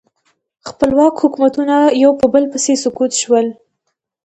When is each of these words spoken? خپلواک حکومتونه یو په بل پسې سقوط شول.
خپلواک 0.69 1.13
حکومتونه 1.23 1.75
یو 2.03 2.11
په 2.19 2.25
بل 2.33 2.43
پسې 2.51 2.73
سقوط 2.83 3.11
شول. 3.21 3.47